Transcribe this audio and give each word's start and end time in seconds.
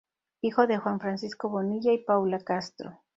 Hijo 0.41 0.65
de 0.65 0.79
Juan 0.79 0.99
Francisco 0.99 1.47
Bonilla 1.47 1.93
y 1.93 1.99
Paula 1.99 2.39
Castro. 2.39 3.03